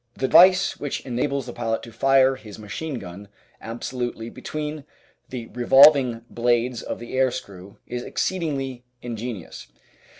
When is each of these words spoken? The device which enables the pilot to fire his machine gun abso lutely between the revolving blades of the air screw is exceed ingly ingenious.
The 0.15 0.21
device 0.21 0.77
which 0.79 1.01
enables 1.05 1.45
the 1.45 1.53
pilot 1.53 1.83
to 1.83 1.91
fire 1.91 2.35
his 2.35 2.57
machine 2.57 2.97
gun 2.97 3.27
abso 3.63 3.93
lutely 3.93 4.31
between 4.31 4.83
the 5.29 5.45
revolving 5.49 6.25
blades 6.27 6.81
of 6.81 6.97
the 6.97 7.13
air 7.13 7.29
screw 7.29 7.77
is 7.85 8.01
exceed 8.01 8.41
ingly 8.41 8.81
ingenious. 9.03 9.67